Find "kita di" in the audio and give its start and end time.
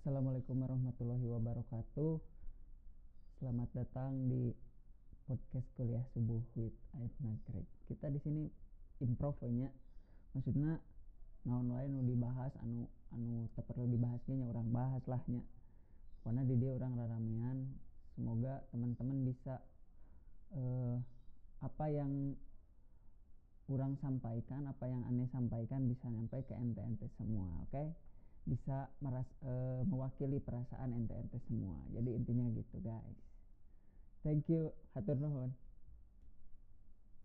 7.84-8.16